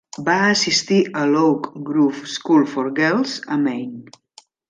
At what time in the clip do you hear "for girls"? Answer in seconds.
2.73-3.35